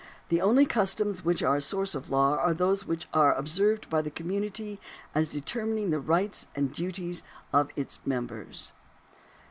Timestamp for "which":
1.23-1.43, 2.87-3.07